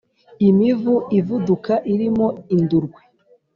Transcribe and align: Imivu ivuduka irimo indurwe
Imivu 0.49 0.95
ivuduka 1.19 1.73
irimo 1.93 2.27
indurwe 2.55 3.01